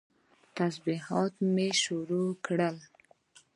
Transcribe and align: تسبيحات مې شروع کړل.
تسبيحات 0.57 1.33
مې 1.53 1.67
شروع 1.83 2.29
کړل. 2.45 2.77